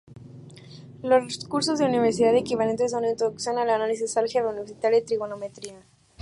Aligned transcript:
Los 1.03 1.37
cursos 1.47 1.77
de 1.77 1.85
universidad 1.85 2.35
equivalentes 2.35 2.89
son 2.89 3.05
introducción 3.05 3.59
al 3.59 3.69
análisis, 3.69 4.17
álgebra 4.17 4.49
universitaria 4.49 4.97
y 4.97 5.03
trigonometría. 5.05 5.85